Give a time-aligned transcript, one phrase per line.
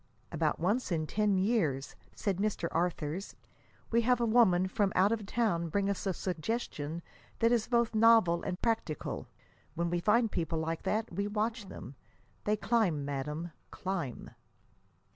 [0.31, 2.67] "About once in ten years," said Mr.
[2.71, 3.35] Arthurs,
[3.91, 7.03] "we have a woman from out of town bring us a suggestion
[7.37, 9.27] that is both novel and practical.
[9.75, 11.93] When we find people like that, we watch them.
[12.45, 14.31] They climb, madame, climb."